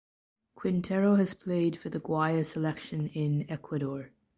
Quintero 0.55 1.13
has 1.17 1.35
played 1.35 1.77
for 1.77 1.89
the 1.91 1.99
Guayas 1.99 2.49
selection 2.53 3.09
in 3.09 3.45
Ecuador. 3.51 4.09